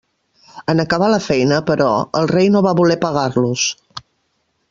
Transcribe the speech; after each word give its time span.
En 0.71 0.79
acabar 0.83 1.09
la 1.15 1.19
feina, 1.25 1.59
però, 1.67 1.91
el 2.21 2.31
rei 2.33 2.49
no 2.55 2.65
va 2.69 2.75
voler 2.81 2.99
pagar-los. 3.07 3.67